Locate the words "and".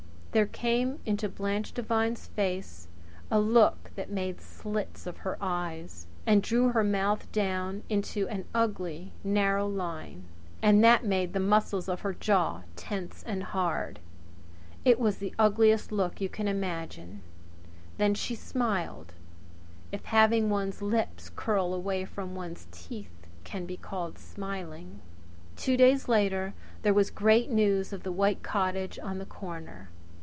6.25-6.41, 10.61-10.81, 13.23-13.43